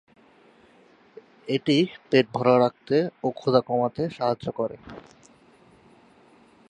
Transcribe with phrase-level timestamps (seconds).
[1.47, 1.77] এটি
[2.09, 4.77] পেট ভরা রাখতে ও ক্ষুধা কমাতে সাহায্য করে।